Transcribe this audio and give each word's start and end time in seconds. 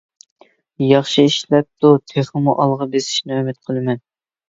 ياخشى 0.91 1.27
ئىشلەپتۇ، 1.27 1.93
تېخىمۇ 2.15 2.59
ئالغا 2.61 2.91
بېسىشىنى 2.97 3.41
ئۈمىد 3.41 3.65
قىلىمەن. 3.65 4.07